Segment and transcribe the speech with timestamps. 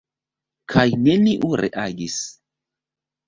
[0.73, 2.17] Kaj neniu reagis.